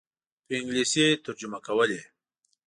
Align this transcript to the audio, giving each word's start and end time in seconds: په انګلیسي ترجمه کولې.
په 0.45 0.51
انګلیسي 0.59 1.05
ترجمه 1.25 1.59
کولې. 1.65 2.01